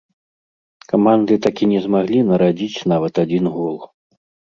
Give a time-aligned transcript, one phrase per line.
[0.93, 3.77] Каманды так і не змаглі нарадзіць нават адзін гол.